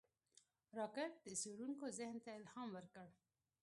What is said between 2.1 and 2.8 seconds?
ته الهام